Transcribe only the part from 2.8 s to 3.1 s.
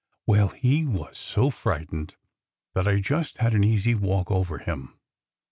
I